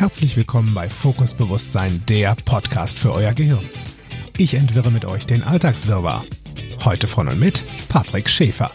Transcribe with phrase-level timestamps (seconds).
[0.00, 3.68] herzlich willkommen bei Fokus Bewusstsein, der Podcast für euer Gehirn.
[4.38, 6.24] Ich entwirre mit euch den Alltagswirrwarr.
[6.86, 8.70] Heute von und mit Patrick Schäfer.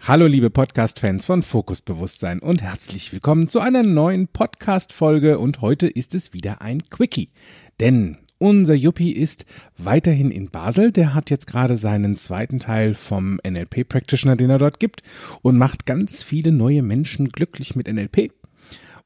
[0.00, 5.86] Hallo liebe Podcast-Fans von Fokus Bewusstsein und herzlich willkommen zu einer neuen Podcast-Folge und heute
[5.86, 7.30] ist es wieder ein Quickie.
[7.78, 9.44] Denn unser Yuppie ist
[9.76, 10.92] weiterhin in Basel.
[10.92, 15.02] Der hat jetzt gerade seinen zweiten Teil vom NLP Practitioner, den er dort gibt
[15.42, 18.32] und macht ganz viele neue Menschen glücklich mit NLP.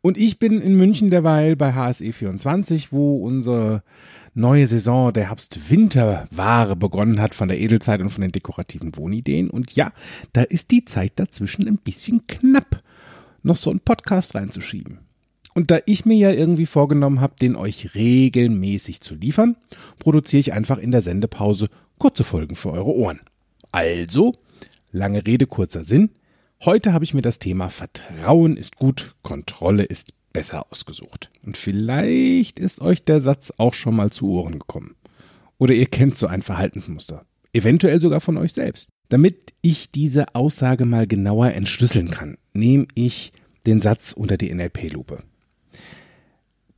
[0.01, 3.83] Und ich bin in München derweil bei HSE 24, wo unsere
[4.35, 9.51] neue Saison der Herbst-Winter-Ware begonnen hat von der Edelzeit und von den dekorativen Wohnideen.
[9.51, 9.93] Und ja,
[10.33, 12.83] da ist die Zeit dazwischen ein bisschen knapp,
[13.43, 15.04] noch so einen Podcast reinzuschieben.
[15.55, 19.57] Und da ich mir ja irgendwie vorgenommen habe, den euch regelmäßig zu liefern,
[20.01, 21.69] produziere ich einfach in der Sendepause
[21.99, 23.21] kurze Folgen für eure Ohren.
[23.71, 24.35] Also,
[24.91, 26.11] lange Rede, kurzer Sinn.
[26.65, 31.31] Heute habe ich mir das Thema Vertrauen ist gut, Kontrolle ist besser ausgesucht.
[31.45, 34.97] Und vielleicht ist euch der Satz auch schon mal zu Ohren gekommen.
[35.59, 37.25] Oder ihr kennt so ein Verhaltensmuster.
[37.53, 38.91] Eventuell sogar von euch selbst.
[39.09, 43.33] Damit ich diese Aussage mal genauer entschlüsseln kann, nehme ich
[43.67, 45.23] den Satz unter die NLP-Lupe.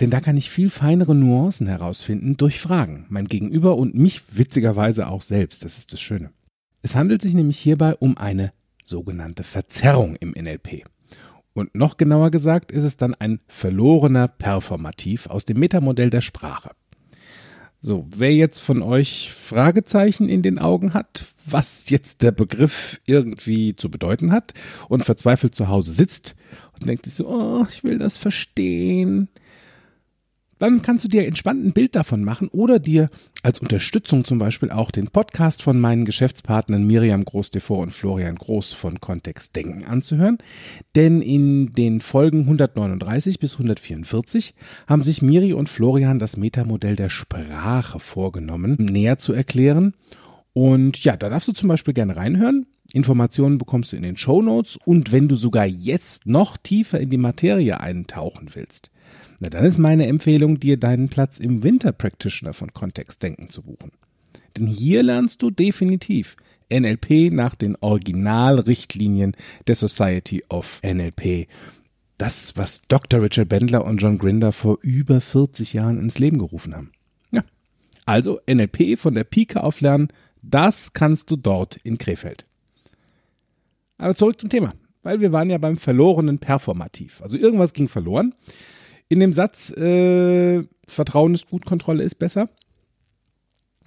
[0.00, 3.06] Denn da kann ich viel feinere Nuancen herausfinden durch Fragen.
[3.08, 5.64] Mein Gegenüber und mich witzigerweise auch selbst.
[5.64, 6.30] Das ist das Schöne.
[6.83, 8.53] Es handelt sich nämlich hierbei um eine
[8.84, 10.84] sogenannte Verzerrung im NLP.
[11.55, 16.72] Und noch genauer gesagt ist es dann ein verlorener Performativ aus dem Metamodell der Sprache.
[17.81, 23.75] So, wer jetzt von euch Fragezeichen in den Augen hat, was jetzt der Begriff irgendwie
[23.75, 24.53] zu bedeuten hat
[24.88, 26.34] und verzweifelt zu Hause sitzt
[26.75, 29.28] und denkt sich so, oh, ich will das verstehen,
[30.58, 33.10] dann kannst du dir entspannt ein Bild davon machen oder dir
[33.42, 38.72] als Unterstützung zum Beispiel auch den Podcast von meinen Geschäftspartnern Miriam Groß-Devor und Florian Groß
[38.72, 40.38] von Kontext Denken anzuhören.
[40.94, 44.54] Denn in den Folgen 139 bis 144
[44.86, 49.94] haben sich Miri und Florian das Metamodell der Sprache vorgenommen, näher zu erklären.
[50.52, 52.66] Und ja, da darfst du zum Beispiel gerne reinhören.
[52.92, 57.10] Informationen bekommst du in den Show Notes und wenn du sogar jetzt noch tiefer in
[57.10, 58.91] die Materie eintauchen willst,
[59.38, 63.92] na dann ist meine Empfehlung, dir deinen Platz im Winter Practitioner von Kontextdenken zu buchen.
[64.56, 66.36] Denn hier lernst du definitiv
[66.72, 69.36] NLP nach den Originalrichtlinien
[69.66, 71.48] der Society of NLP.
[72.19, 73.22] Das, was Dr.
[73.22, 76.92] Richard Bendler und John Grinder vor über 40 Jahren ins Leben gerufen haben.
[77.30, 77.44] Ja.
[78.06, 80.08] Also NLP von der Pike auf lernen,
[80.42, 82.46] das kannst du dort in Krefeld.
[83.98, 87.20] Aber zurück zum Thema, weil wir waren ja beim verlorenen Performativ.
[87.20, 88.34] Also irgendwas ging verloren
[89.09, 92.49] in dem Satz, äh, Vertrauen ist gut, Kontrolle ist besser.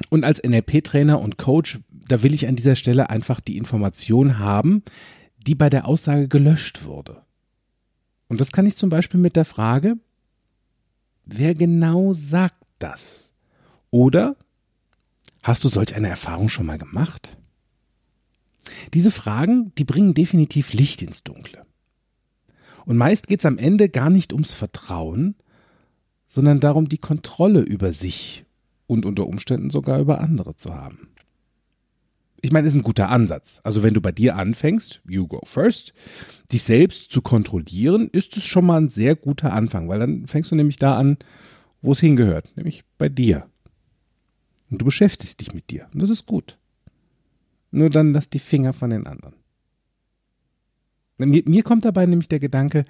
[0.09, 4.84] Und als NLP-Trainer und Coach, da will ich an dieser Stelle einfach die Information haben,
[5.46, 7.22] die bei der Aussage gelöscht wurde.
[8.28, 9.97] Und das kann ich zum Beispiel mit der Frage,
[11.25, 13.31] wer genau sagt das?
[13.91, 14.36] Oder
[15.44, 17.36] hast du solch eine Erfahrung schon mal gemacht?
[18.94, 21.62] Diese Fragen, die bringen definitiv Licht ins Dunkle.
[22.85, 25.35] Und meist geht es am Ende gar nicht ums Vertrauen,
[26.28, 28.45] sondern darum, die Kontrolle über sich
[28.88, 31.09] und unter Umständen sogar über andere zu haben.
[32.41, 33.59] Ich meine, ist ein guter Ansatz.
[33.63, 35.94] Also wenn du bei dir anfängst, you go first,
[36.51, 40.51] dich selbst zu kontrollieren, ist es schon mal ein sehr guter Anfang, weil dann fängst
[40.51, 41.18] du nämlich da an,
[41.81, 43.47] wo es hingehört, nämlich bei dir.
[44.69, 45.88] Und du beschäftigst dich mit dir.
[45.94, 46.57] Und das ist gut.
[47.72, 49.34] Nur dann lass die Finger von den anderen.
[51.19, 52.85] Mir, mir kommt dabei nämlich der Gedanke,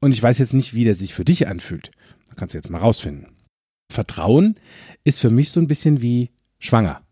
[0.00, 1.90] und ich weiß jetzt nicht, wie der sich für dich anfühlt.
[2.28, 3.28] Da kannst du jetzt mal rausfinden.
[3.90, 4.56] Vertrauen
[5.04, 7.02] ist für mich so ein bisschen wie schwanger.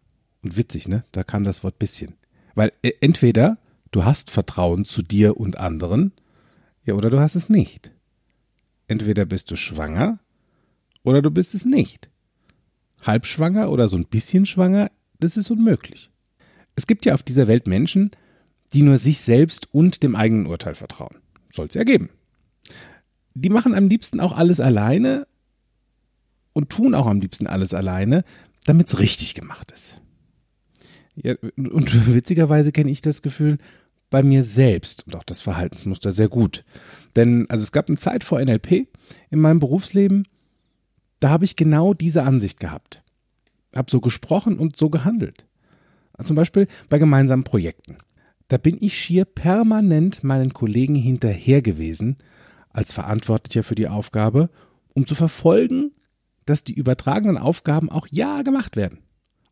[0.43, 1.05] Und witzig, ne?
[1.13, 2.15] Da kam das Wort bisschen.
[2.55, 3.59] Weil äh, entweder
[3.91, 6.13] du hast Vertrauen zu dir und anderen,
[6.85, 7.91] ja, oder du hast es nicht.
[8.89, 10.21] Entweder bist du schwanger
[11.03, 12.09] oder du bist es nicht.
[13.03, 16.11] Halbschwanger oder so ein bisschen schwanger, das ist unmöglich.
[16.77, 18.11] Es gibt ja auf dieser Welt Menschen,
[18.77, 21.17] die nur sich selbst und dem eigenen Urteil vertrauen.
[21.49, 22.11] Soll es ja geben.
[23.33, 25.27] Die machen am liebsten auch alles alleine
[26.53, 28.23] und tun auch am liebsten alles alleine,
[28.67, 30.03] damit es richtig gemacht ist.
[31.15, 33.57] Ja, und witzigerweise kenne ich das Gefühl
[34.11, 36.63] bei mir selbst und auch das Verhaltensmuster sehr gut.
[37.17, 38.89] Denn also es gab eine Zeit vor NLP
[39.31, 40.29] in meinem Berufsleben,
[41.21, 43.03] da habe ich genau diese Ansicht gehabt.
[43.75, 45.47] Habe so gesprochen und so gehandelt.
[46.23, 47.97] Zum Beispiel bei gemeinsamen Projekten.
[48.49, 52.19] Da bin ich schier permanent meinen Kollegen hinterher gewesen,
[52.71, 54.51] als Verantwortlicher für die Aufgabe,
[54.95, 55.93] um zu verfolgen,
[56.45, 59.01] dass die übertragenen Aufgaben auch ja gemacht werden.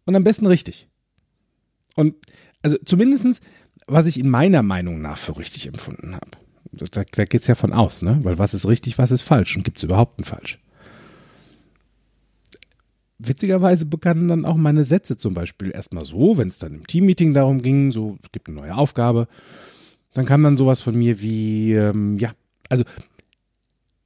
[0.05, 0.89] Und am besten richtig.
[1.97, 2.15] Und
[2.63, 3.41] also zumindestens,
[3.87, 6.31] was ich in meiner Meinung nach für richtig empfunden habe.
[6.73, 8.21] da, da geht es ja von aus, ne?
[8.23, 10.61] Weil was ist richtig, was ist falsch und gibt es überhaupt ein Falsch?
[13.19, 17.33] Witzigerweise begannen dann auch meine Sätze zum Beispiel erstmal so, wenn es dann im Teammeeting
[17.33, 19.29] darum ging, so, es gibt eine neue Aufgabe,
[20.15, 22.33] dann kam dann sowas von mir wie, ähm, ja,
[22.69, 22.85] also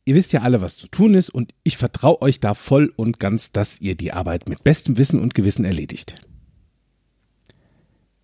[0.04, 3.18] ihr wisst ja alle, was zu tun ist und ich vertraue euch da voll und
[3.18, 6.14] ganz, dass ihr die Arbeit mit bestem Wissen und Gewissen erledigt.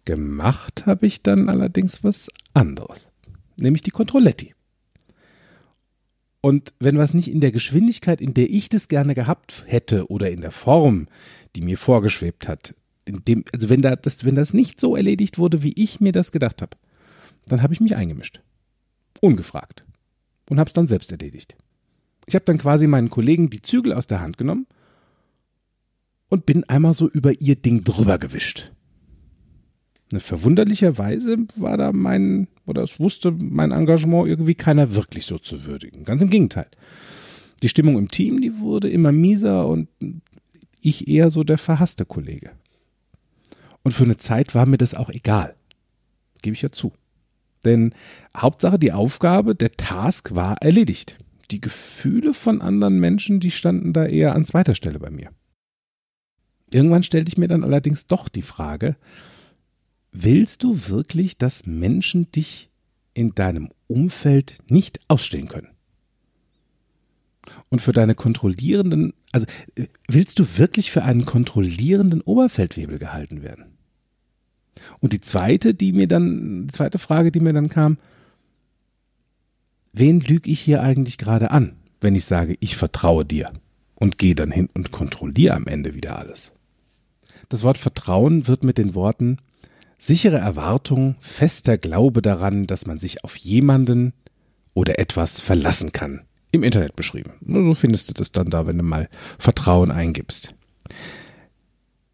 [0.04, 3.10] Gemacht habe ich dann allerdings was anderes,
[3.56, 4.53] nämlich die Controletti.
[6.44, 10.30] Und wenn was nicht in der Geschwindigkeit, in der ich das gerne gehabt hätte oder
[10.30, 11.08] in der Form,
[11.56, 12.74] die mir vorgeschwebt hat,
[13.08, 16.32] dem, also wenn, da, das, wenn das nicht so erledigt wurde, wie ich mir das
[16.32, 16.76] gedacht habe,
[17.46, 18.42] dann habe ich mich eingemischt.
[19.22, 19.86] Ungefragt.
[20.50, 21.56] Und habe es dann selbst erledigt.
[22.26, 24.66] Ich habe dann quasi meinen Kollegen die Zügel aus der Hand genommen
[26.28, 28.70] und bin einmal so über ihr Ding drüber gewischt.
[30.20, 36.04] Verwunderlicherweise war da mein, oder es wusste mein Engagement irgendwie keiner wirklich so zu würdigen.
[36.04, 36.66] Ganz im Gegenteil.
[37.62, 39.88] Die Stimmung im Team, die wurde immer mieser und
[40.80, 42.50] ich eher so der verhasste Kollege.
[43.82, 45.54] Und für eine Zeit war mir das auch egal.
[46.42, 46.92] Gebe ich ja zu.
[47.64, 47.94] Denn
[48.36, 51.18] Hauptsache die Aufgabe, der Task war erledigt.
[51.50, 55.30] Die Gefühle von anderen Menschen, die standen da eher an zweiter Stelle bei mir.
[56.70, 58.96] Irgendwann stellte ich mir dann allerdings doch die Frage,
[60.16, 62.70] Willst du wirklich, dass Menschen dich
[63.14, 65.70] in deinem Umfeld nicht ausstehen können?
[67.68, 69.46] Und für deine kontrollierenden, also
[70.06, 73.76] willst du wirklich für einen kontrollierenden Oberfeldwebel gehalten werden?
[75.00, 77.98] Und die zweite, die mir dann, die zweite Frage, die mir dann kam,
[79.92, 83.52] wen lüge ich hier eigentlich gerade an, wenn ich sage, ich vertraue dir
[83.96, 86.52] und gehe dann hin und kontrolliere am Ende wieder alles?
[87.48, 89.38] Das Wort Vertrauen wird mit den Worten
[90.06, 94.12] sichere Erwartung, fester Glaube daran, dass man sich auf jemanden
[94.74, 96.22] oder etwas verlassen kann.
[96.52, 97.32] Im Internet beschrieben.
[97.46, 99.08] So findest du das dann da, wenn du mal
[99.38, 100.54] Vertrauen eingibst.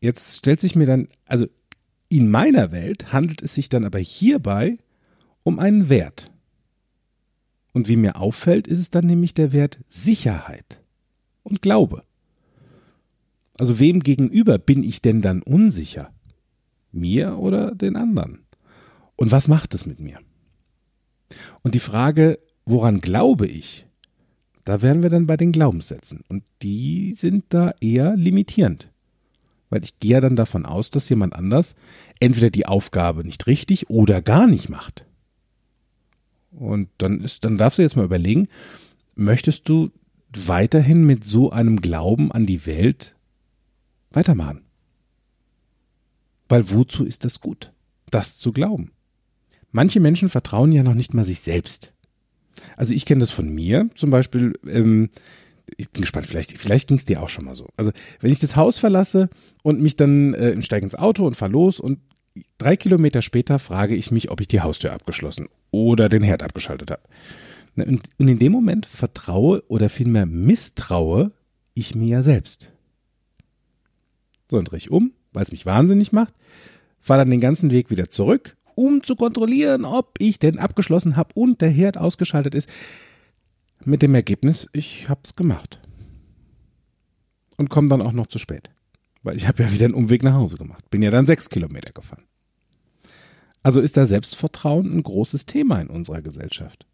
[0.01, 1.47] Jetzt stellt sich mir dann, also
[2.09, 4.79] in meiner Welt handelt es sich dann aber hierbei
[5.43, 6.33] um einen Wert.
[7.73, 10.83] Und wie mir auffällt, ist es dann nämlich der Wert Sicherheit
[11.43, 12.03] und Glaube.
[13.59, 16.11] Also wem gegenüber bin ich denn dann unsicher?
[16.93, 18.41] Mir oder den anderen?
[19.17, 20.19] Und was macht es mit mir?
[21.63, 23.87] Und die Frage, woran glaube ich?
[24.65, 26.23] Da wären wir dann bei den Glaubenssätzen.
[26.29, 28.91] Und die sind da eher limitierend.
[29.69, 31.77] Weil ich gehe ja dann davon aus, dass jemand anders
[32.19, 35.07] entweder die Aufgabe nicht richtig oder gar nicht macht.
[36.51, 38.49] Und dann ist, dann darfst du jetzt mal überlegen,
[39.15, 39.91] möchtest du
[40.33, 43.17] weiterhin mit so einem Glauben an die Welt
[44.11, 44.63] weitermachen?
[46.51, 47.73] Weil wozu ist das gut,
[48.11, 48.91] das zu glauben?
[49.71, 51.95] Manche Menschen vertrauen ja noch nicht mal sich selbst.
[52.77, 55.11] Also ich kenne das von mir, zum Beispiel, ähm,
[55.77, 57.69] ich bin gespannt, vielleicht, vielleicht ging es dir auch schon mal so.
[57.77, 59.31] Also wenn ich das Haus verlasse
[59.63, 62.01] und mich dann äh, steige ins Auto und fahre los und
[62.59, 66.91] drei Kilometer später frage ich mich, ob ich die Haustür abgeschlossen oder den Herd abgeschaltet
[66.91, 67.03] habe.
[67.77, 71.31] Und, und in dem Moment vertraue oder vielmehr misstraue
[71.75, 72.71] ich mir ja selbst.
[74.51, 76.35] So, und drehe ich um, weil es mich wahnsinnig macht,
[77.01, 81.35] fahre dann den ganzen Weg wieder zurück, um zu kontrollieren, ob ich denn abgeschlossen habe
[81.35, 82.69] und der Herd ausgeschaltet ist.
[83.85, 85.81] Mit dem Ergebnis, ich habe es gemacht.
[87.57, 88.71] Und komme dann auch noch zu spät.
[89.23, 90.89] Weil ich habe ja wieder einen Umweg nach Hause gemacht.
[90.91, 92.25] Bin ja dann sechs Kilometer gefahren.
[93.63, 96.87] Also ist da Selbstvertrauen ein großes Thema in unserer Gesellschaft.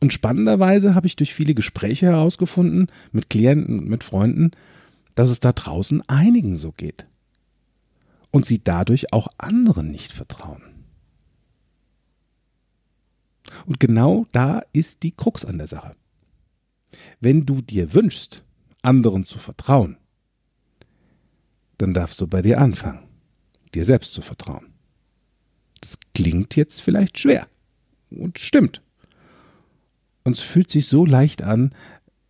[0.00, 4.50] Und spannenderweise habe ich durch viele Gespräche herausgefunden, mit Klienten und mit Freunden,
[5.16, 7.06] dass es da draußen einigen so geht
[8.30, 10.62] und sie dadurch auch anderen nicht vertrauen.
[13.64, 15.96] Und genau da ist die Krux an der Sache.
[17.18, 18.44] Wenn du dir wünschst,
[18.82, 19.96] anderen zu vertrauen,
[21.78, 23.08] dann darfst du bei dir anfangen,
[23.74, 24.74] dir selbst zu vertrauen.
[25.80, 27.48] Das klingt jetzt vielleicht schwer
[28.10, 28.82] und stimmt.
[30.24, 31.74] Und es fühlt sich so leicht an,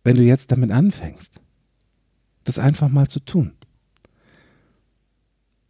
[0.03, 1.41] wenn du jetzt damit anfängst
[2.47, 3.51] das einfach mal zu tun.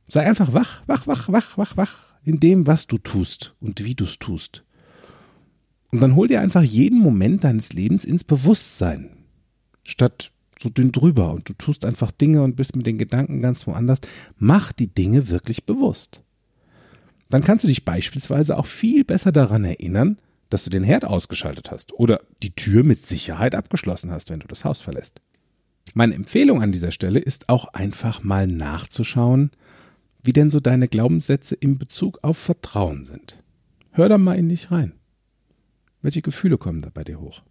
[0.07, 3.95] Sei einfach wach, wach, wach, wach, wach, wach in dem, was du tust und wie
[3.95, 4.63] du es tust.
[5.91, 9.09] Und dann hol dir einfach jeden Moment deines Lebens ins Bewusstsein,
[9.83, 13.67] statt so dünn drüber und du tust einfach Dinge und bist mit den Gedanken ganz
[13.67, 13.99] woanders.
[14.37, 16.23] Mach die Dinge wirklich bewusst.
[17.29, 20.17] Dann kannst du dich beispielsweise auch viel besser daran erinnern,
[20.49, 24.47] dass du den Herd ausgeschaltet hast oder die Tür mit Sicherheit abgeschlossen hast, wenn du
[24.47, 25.21] das Haus verlässt.
[25.95, 29.51] Meine Empfehlung an dieser Stelle ist auch einfach mal nachzuschauen,
[30.23, 33.41] wie denn so deine Glaubenssätze in Bezug auf Vertrauen sind.
[33.91, 34.93] Hör da mal in dich rein.
[36.01, 37.41] Welche Gefühle kommen da bei dir hoch?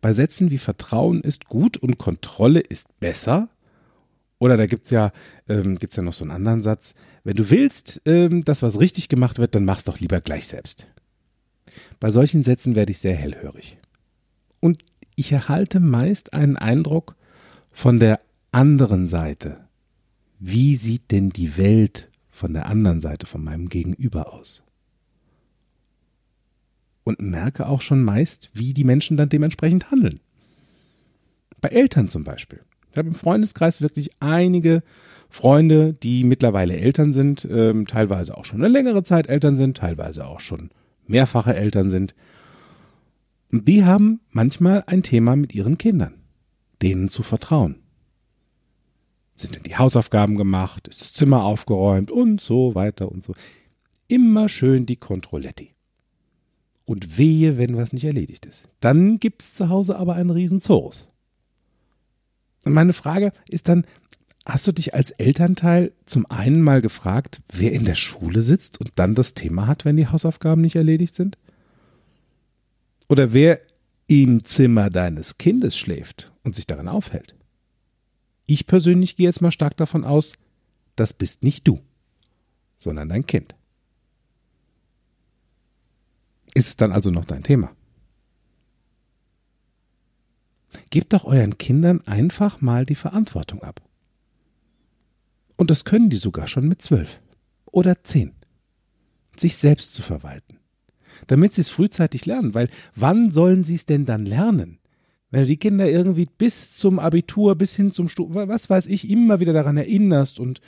[0.00, 3.48] Bei Sätzen wie Vertrauen ist gut und Kontrolle ist besser.
[4.38, 5.12] Oder da gibt's ja,
[5.48, 6.94] ähm, gibt's ja noch so einen anderen Satz.
[7.24, 10.86] Wenn du willst, ähm, dass was richtig gemacht wird, dann mach's doch lieber gleich selbst.
[11.98, 13.78] Bei solchen Sätzen werde ich sehr hellhörig.
[14.60, 14.84] Und
[15.16, 17.16] ich erhalte meist einen Eindruck
[17.72, 18.20] von der
[18.52, 19.66] anderen Seite.
[20.38, 24.62] Wie sieht denn die Welt von der anderen Seite, von meinem Gegenüber aus?
[27.04, 30.20] Und merke auch schon meist, wie die Menschen dann dementsprechend handeln.
[31.60, 32.60] Bei Eltern zum Beispiel.
[32.90, 34.82] Ich habe im Freundeskreis wirklich einige
[35.30, 40.26] Freunde, die mittlerweile Eltern sind, ähm, teilweise auch schon eine längere Zeit Eltern sind, teilweise
[40.26, 40.70] auch schon
[41.06, 42.14] mehrfache Eltern sind.
[43.50, 46.14] Die haben manchmal ein Thema mit ihren Kindern,
[46.82, 47.76] denen zu vertrauen.
[49.36, 50.88] Sind denn die Hausaufgaben gemacht?
[50.88, 52.10] Ist das Zimmer aufgeräumt?
[52.10, 53.34] Und so weiter und so.
[54.08, 55.74] Immer schön die Kontrolletti.
[56.84, 58.68] Und wehe, wenn was nicht erledigt ist.
[58.80, 61.10] Dann gibt's zu Hause aber einen riesen Zorus.
[62.64, 63.84] Und meine Frage ist dann,
[64.44, 68.92] hast du dich als Elternteil zum einen mal gefragt, wer in der Schule sitzt und
[68.96, 71.36] dann das Thema hat, wenn die Hausaufgaben nicht erledigt sind?
[73.08, 73.60] Oder wer
[74.08, 77.36] im Zimmer deines Kindes schläft und sich darin aufhält?
[78.46, 80.34] Ich persönlich gehe jetzt mal stark davon aus,
[80.94, 81.80] das bist nicht du,
[82.78, 83.54] sondern dein Kind.
[86.54, 87.74] Ist es dann also noch dein Thema?
[90.90, 93.82] Gebt doch euren Kindern einfach mal die Verantwortung ab.
[95.56, 97.20] Und das können die sogar schon mit zwölf
[97.66, 98.34] oder zehn.
[99.38, 100.58] Sich selbst zu verwalten.
[101.26, 104.78] Damit sie es frühzeitig lernen, weil wann sollen sie es denn dann lernen?
[105.30, 109.10] Wenn du die Kinder irgendwie bis zum Abitur, bis hin zum Studium, was weiß ich,
[109.10, 110.60] immer wieder daran erinnerst und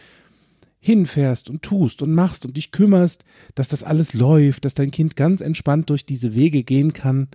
[0.81, 5.17] hinfährst und tust und machst und dich kümmerst, dass das alles läuft, dass dein Kind
[5.17, 7.29] ganz entspannt durch diese Wege gehen kann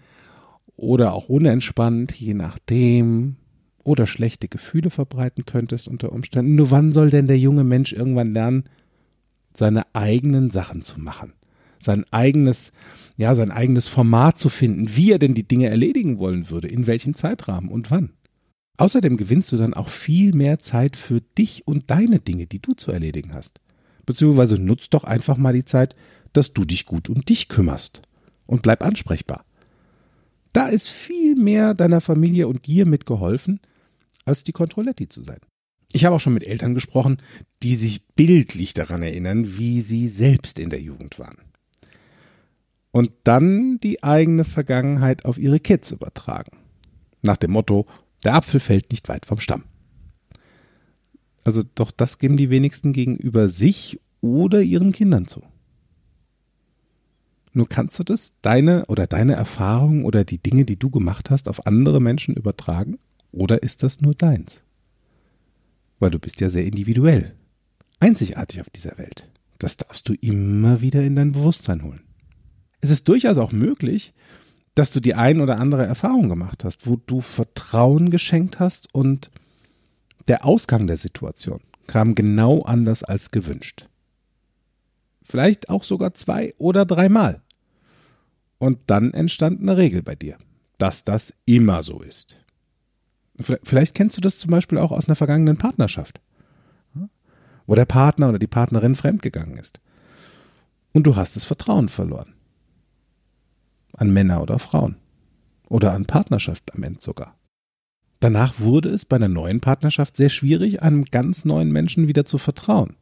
[0.75, 3.35] oder auch unentspannt, je nachdem,
[3.83, 6.55] oder schlechte Gefühle verbreiten könntest unter Umständen.
[6.55, 8.63] Nur wann soll denn der junge Mensch irgendwann lernen,
[9.53, 11.33] seine eigenen Sachen zu machen?
[11.83, 12.71] Sein eigenes,
[13.17, 16.87] ja, sein eigenes Format zu finden, wie er denn die Dinge erledigen wollen würde, in
[16.87, 18.13] welchem Zeitrahmen und wann.
[18.77, 22.73] Außerdem gewinnst du dann auch viel mehr Zeit für dich und deine Dinge, die du
[22.73, 23.59] zu erledigen hast.
[24.05, 25.95] Beziehungsweise nutzt doch einfach mal die Zeit,
[26.33, 28.01] dass du dich gut um dich kümmerst
[28.45, 29.45] und bleib ansprechbar.
[30.51, 33.59] Da ist viel mehr deiner Familie und dir mitgeholfen,
[34.25, 35.39] als die Controletti zu sein.
[35.91, 37.17] Ich habe auch schon mit Eltern gesprochen,
[37.61, 41.37] die sich bildlich daran erinnern, wie sie selbst in der Jugend waren.
[42.93, 46.55] Und dann die eigene Vergangenheit auf ihre Kids übertragen.
[47.23, 47.87] Nach dem Motto,
[48.23, 49.63] der Apfel fällt nicht weit vom Stamm.
[51.43, 55.41] Also doch das geben die wenigsten gegenüber sich oder ihren Kindern zu.
[57.51, 61.49] Nur kannst du das, deine oder deine Erfahrungen oder die Dinge, die du gemacht hast,
[61.49, 62.99] auf andere Menschen übertragen?
[63.31, 64.61] Oder ist das nur deins?
[65.97, 67.33] Weil du bist ja sehr individuell,
[67.99, 69.31] einzigartig auf dieser Welt.
[69.57, 72.03] Das darfst du immer wieder in dein Bewusstsein holen.
[72.83, 74.13] Es ist durchaus auch möglich,
[74.75, 79.31] dass du die ein oder andere Erfahrung gemacht hast, wo du Vertrauen geschenkt hast und
[80.27, 83.87] der Ausgang der Situation kam genau anders als gewünscht.
[85.21, 87.41] Vielleicht auch sogar zwei oder dreimal.
[88.57, 90.37] Und dann entstand eine Regel bei dir,
[90.77, 92.35] dass das immer so ist.
[93.63, 96.19] Vielleicht kennst du das zum Beispiel auch aus einer vergangenen Partnerschaft,
[97.65, 99.79] wo der Partner oder die Partnerin fremdgegangen ist.
[100.91, 102.33] Und du hast das Vertrauen verloren.
[103.93, 104.97] An Männer oder Frauen.
[105.69, 107.35] Oder an Partnerschaft am Ende sogar.
[108.19, 112.37] Danach wurde es bei einer neuen Partnerschaft sehr schwierig, einem ganz neuen Menschen wieder zu
[112.37, 112.95] vertrauen.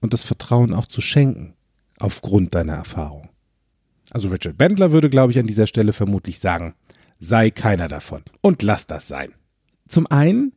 [0.00, 1.54] Und das Vertrauen auch zu schenken,
[1.98, 3.30] aufgrund deiner Erfahrung.
[4.10, 6.74] Also Richard Bendler würde, glaube ich, an dieser Stelle vermutlich sagen,
[7.18, 9.32] sei keiner davon und lass das sein.
[9.88, 10.52] Zum einen,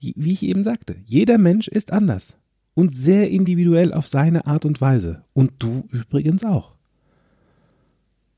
[0.00, 2.34] wie ich eben sagte, jeder Mensch ist anders
[2.74, 5.24] und sehr individuell auf seine Art und Weise.
[5.32, 6.73] Und du übrigens auch.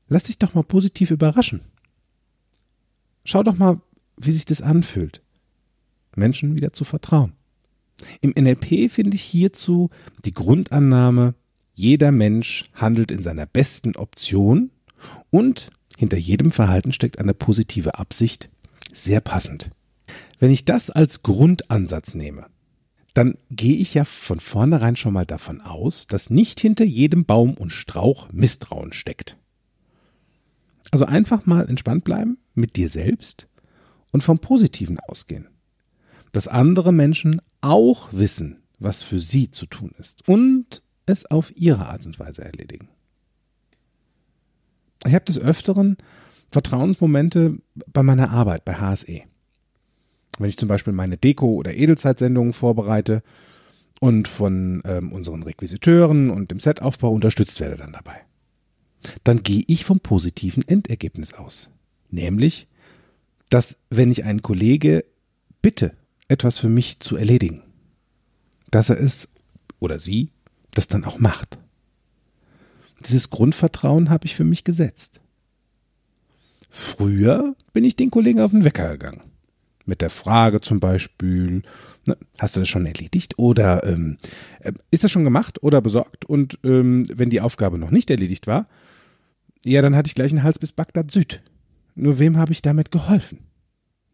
[0.07, 1.61] Lass dich doch mal positiv überraschen.
[3.23, 3.81] Schau doch mal,
[4.17, 5.21] wie sich das anfühlt,
[6.15, 7.33] Menschen wieder zu vertrauen.
[8.21, 9.89] Im NLP finde ich hierzu
[10.23, 11.35] die Grundannahme,
[11.73, 14.71] jeder Mensch handelt in seiner besten Option
[15.29, 18.49] und hinter jedem Verhalten steckt eine positive Absicht.
[18.93, 19.71] Sehr passend.
[20.39, 22.47] Wenn ich das als Grundansatz nehme,
[23.13, 27.55] dann gehe ich ja von vornherein schon mal davon aus, dass nicht hinter jedem Baum
[27.55, 29.37] und Strauch Misstrauen steckt.
[30.91, 33.47] Also einfach mal entspannt bleiben mit dir selbst
[34.11, 35.47] und vom Positiven ausgehen.
[36.31, 41.87] Dass andere Menschen auch wissen, was für sie zu tun ist und es auf ihre
[41.87, 42.89] Art und Weise erledigen.
[45.05, 45.97] Ich habe des Öfteren
[46.51, 47.57] Vertrauensmomente
[47.91, 49.21] bei meiner Arbeit bei HSE.
[50.39, 53.23] Wenn ich zum Beispiel meine Deko- oder Edelzeitsendungen vorbereite
[53.99, 58.26] und von ähm, unseren Requisiteuren und dem Setaufbau unterstützt werde dann dabei.
[59.23, 61.69] Dann gehe ich vom positiven Endergebnis aus.
[62.09, 62.67] Nämlich,
[63.49, 65.05] dass wenn ich einen Kollege
[65.61, 65.93] bitte,
[66.27, 67.63] etwas für mich zu erledigen,
[68.69, 69.29] dass er es
[69.79, 70.29] oder sie
[70.71, 71.57] das dann auch macht.
[73.05, 75.21] Dieses Grundvertrauen habe ich für mich gesetzt.
[76.69, 79.21] Früher bin ich den Kollegen auf den Wecker gegangen.
[79.87, 81.63] Mit der Frage zum Beispiel,
[82.05, 84.17] na, hast du das schon erledigt oder ähm,
[84.59, 86.25] äh, ist das schon gemacht oder besorgt?
[86.25, 88.67] Und ähm, wenn die Aufgabe noch nicht erledigt war,
[89.63, 91.41] ja, dann hatte ich gleich einen Hals bis Bagdad Süd.
[91.95, 93.39] Nur wem habe ich damit geholfen?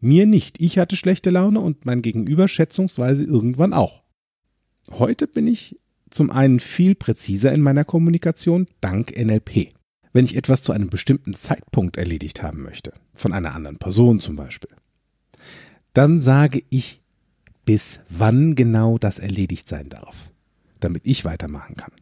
[0.00, 0.60] Mir nicht.
[0.60, 4.02] Ich hatte schlechte Laune und mein Gegenüber schätzungsweise irgendwann auch.
[4.90, 9.70] Heute bin ich zum einen viel präziser in meiner Kommunikation dank NLP.
[10.12, 14.36] Wenn ich etwas zu einem bestimmten Zeitpunkt erledigt haben möchte, von einer anderen Person zum
[14.36, 14.70] Beispiel,
[15.94, 17.00] dann sage ich,
[17.64, 20.30] bis wann genau das erledigt sein darf,
[20.80, 21.92] damit ich weitermachen kann.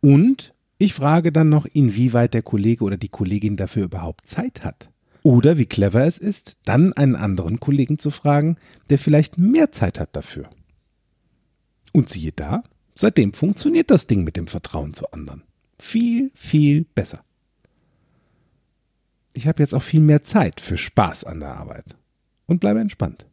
[0.00, 4.90] Und ich frage dann noch, inwieweit der Kollege oder die Kollegin dafür überhaupt Zeit hat.
[5.22, 8.56] Oder wie clever es ist, dann einen anderen Kollegen zu fragen,
[8.88, 10.48] der vielleicht mehr Zeit hat dafür.
[11.92, 12.62] Und siehe da,
[12.94, 15.42] seitdem funktioniert das Ding mit dem Vertrauen zu anderen.
[15.78, 17.22] Viel, viel besser.
[19.32, 21.96] Ich habe jetzt auch viel mehr Zeit für Spaß an der Arbeit
[22.50, 23.26] und bleibe entspannt.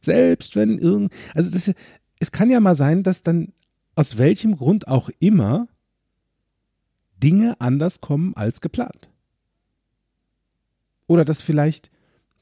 [0.00, 1.70] Selbst wenn irgend, also das,
[2.18, 3.52] es kann ja mal sein, dass dann
[3.94, 5.66] aus welchem Grund auch immer
[7.22, 9.10] Dinge anders kommen als geplant.
[11.06, 11.90] Oder dass vielleicht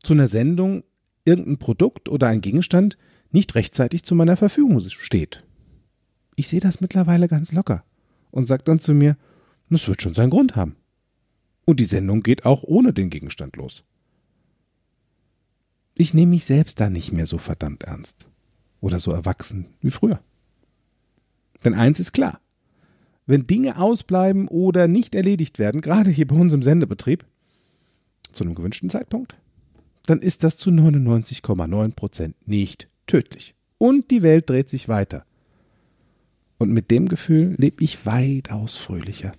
[0.03, 0.85] zu einer Sendung
[1.25, 2.97] irgendein Produkt oder ein Gegenstand
[3.33, 5.45] nicht rechtzeitig zu meiner Verfügung steht.
[6.37, 7.85] Ich sehe das mittlerweile ganz locker
[8.31, 9.17] und sage dann zu mir,
[9.71, 10.77] das wird schon seinen Grund haben.
[11.65, 13.83] Und die Sendung geht auch ohne den Gegenstand los.
[15.99, 18.26] Ich nehme mich selbst da nicht mehr so verdammt ernst
[18.80, 20.21] oder so erwachsen wie früher.
[21.65, 22.41] Denn eins ist klar,
[23.26, 27.25] wenn Dinge ausbleiben oder nicht erledigt werden, gerade hier bei uns im Sendebetrieb,
[28.32, 29.37] zu einem gewünschten Zeitpunkt,
[30.04, 33.54] dann ist das zu 99,9 Prozent nicht tödlich.
[33.78, 35.25] Und die Welt dreht sich weiter.
[36.59, 39.32] Und mit dem Gefühl lebe ich weitaus fröhlicher.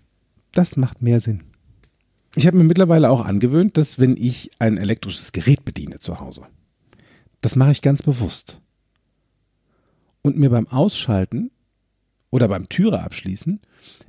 [0.54, 1.43] Das macht mehr Sinn.
[2.38, 6.43] Ich habe mir mittlerweile auch angewöhnt, dass wenn ich ein elektrisches Gerät bediene zu Hause,
[7.41, 8.62] das mache ich ganz bewusst.
[10.21, 11.50] Und mir beim Ausschalten
[12.30, 13.60] oder beim Türe abschließen,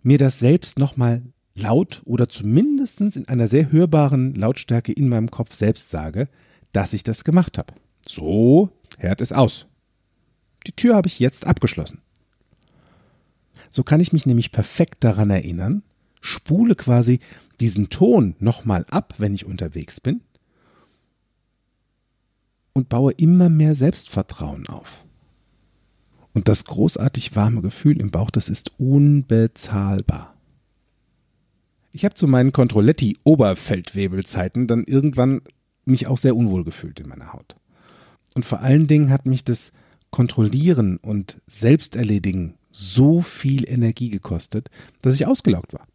[0.03, 1.23] mir das selbst nochmal
[1.55, 6.29] laut oder zumindest in einer sehr hörbaren Lautstärke in meinem Kopf selbst sage,
[6.73, 7.73] dass ich das gemacht habe.
[8.07, 9.65] So, hört es aus.
[10.67, 12.03] Die Tür habe ich jetzt abgeschlossen.
[13.71, 15.83] So kann ich mich nämlich perfekt daran erinnern,
[16.21, 17.21] spule quasi
[17.61, 20.21] diesen Ton nochmal ab, wenn ich unterwegs bin
[22.73, 25.05] und baue immer mehr Selbstvertrauen auf.
[26.33, 30.37] Und das großartig warme Gefühl im Bauch, das ist unbezahlbar.
[31.93, 35.41] Ich habe zu meinen Controletti-Oberfeldwebelzeiten dann irgendwann
[35.85, 37.57] mich auch sehr unwohl gefühlt in meiner Haut.
[38.35, 39.73] Und vor allen Dingen hat mich das
[40.11, 44.71] Kontrollieren und Selbsterledigen so viel Energie gekostet,
[45.03, 45.89] dass ich ausgelaugt war.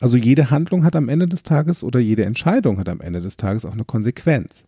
[0.00, 3.36] Also jede Handlung hat am Ende des Tages oder jede Entscheidung hat am Ende des
[3.36, 4.64] Tages auch eine Konsequenz.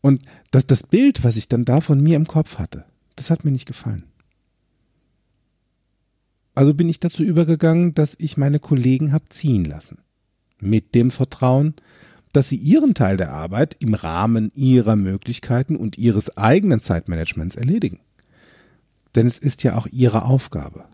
[0.00, 2.84] Und das, das Bild, was ich dann da von mir im Kopf hatte,
[3.16, 4.04] das hat mir nicht gefallen.
[6.54, 9.98] Also bin ich dazu übergegangen, dass ich meine Kollegen habe ziehen lassen.
[10.60, 11.74] Mit dem Vertrauen,
[12.32, 18.00] dass sie ihren Teil der Arbeit im Rahmen ihrer Möglichkeiten und ihres eigenen Zeitmanagements erledigen.
[19.14, 20.84] Denn es ist ja auch ihre Aufgabe.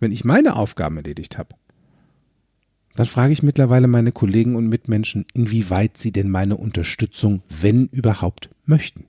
[0.00, 1.56] Wenn ich meine Aufgaben erledigt habe,
[2.96, 8.50] dann frage ich mittlerweile meine Kollegen und Mitmenschen, inwieweit sie denn meine Unterstützung, wenn überhaupt,
[8.64, 9.04] möchten.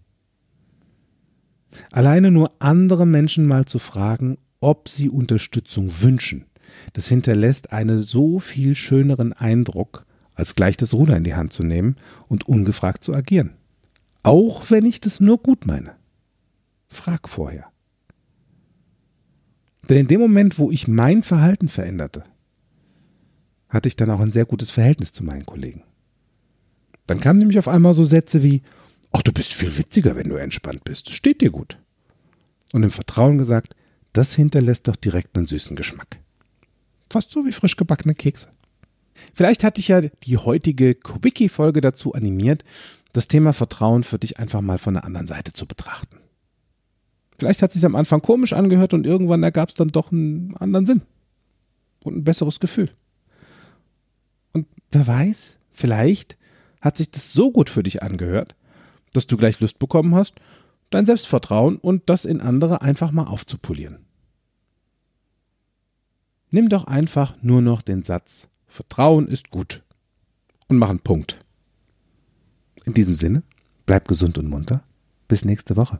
[1.92, 6.46] Alleine nur andere Menschen mal zu fragen, ob sie Unterstützung wünschen,
[6.94, 11.64] das hinterlässt einen so viel schöneren Eindruck, als gleich das Ruder in die Hand zu
[11.64, 11.96] nehmen
[12.28, 13.54] und ungefragt zu agieren.
[14.24, 15.96] Auch wenn ich das nur gut meine.
[16.90, 17.72] Frag vorher.
[19.90, 22.24] Denn in dem Moment, wo ich mein Verhalten veränderte,
[23.70, 25.84] hatte ich dann auch ein sehr gutes Verhältnis zu meinen Kollegen.
[27.06, 28.62] Dann kamen nämlich auf einmal so Sätze wie,
[29.12, 31.10] ach, du bist viel witziger, wenn du entspannt bist.
[31.12, 31.78] Steht dir gut.
[32.74, 33.76] Und im Vertrauen gesagt,
[34.14, 36.20] das hinterlässt doch direkt einen süßen Geschmack.
[37.10, 38.50] Fast so wie frisch gebackene Kekse.
[39.34, 42.64] Vielleicht hatte ich ja die heutige Quickie-Folge dazu animiert,
[43.14, 46.18] das Thema Vertrauen für dich einfach mal von der anderen Seite zu betrachten.
[47.38, 50.56] Vielleicht hat es sich am Anfang komisch angehört und irgendwann ergab es dann doch einen
[50.58, 51.02] anderen Sinn.
[52.04, 52.90] und ein besseres Gefühl.
[54.54, 56.38] Und wer weiß, vielleicht
[56.80, 58.56] hat sich das so gut für dich angehört,
[59.14, 60.36] dass du gleich Lust bekommen hast,
[60.90, 64.06] dein Selbstvertrauen und das in andere einfach mal aufzupolieren.
[66.50, 69.84] Nimm doch einfach nur noch den Satz Vertrauen ist gut
[70.68, 71.44] und mach einen Punkt.
[72.86, 73.44] In diesem Sinne,
[73.86, 74.84] bleib gesund und munter.
[75.28, 76.00] Bis nächste Woche.